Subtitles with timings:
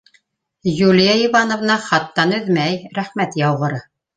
[0.85, 3.87] Юлия Ивановна хаттан өҙмәй, рәхмәт яуғыры.